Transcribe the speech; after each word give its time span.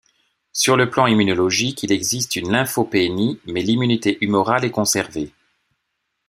Sur 0.51 0.77
le 0.77 0.89
plan 0.89 1.05
immunologique 1.05 1.83
il 1.83 1.91
existe 1.91 2.35
une 2.35 2.51
lymphopénie 2.51 3.39
mais 3.45 3.61
l'immunité 3.61 4.17
humorale 4.25 4.65
est 4.65 4.71
conservée. 4.71 5.31